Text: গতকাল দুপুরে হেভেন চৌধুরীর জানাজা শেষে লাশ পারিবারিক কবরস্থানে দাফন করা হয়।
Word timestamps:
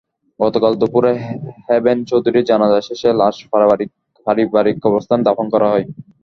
গতকাল 0.39 0.73
দুপুরে 0.81 1.11
হেভেন 1.67 1.97
চৌধুরীর 2.09 2.47
জানাজা 2.49 2.79
শেষে 2.87 3.09
লাশ 3.21 3.35
পারিবারিক 4.27 4.75
কবরস্থানে 4.83 5.25
দাফন 5.27 5.45
করা 5.53 5.67
হয়। 5.71 5.85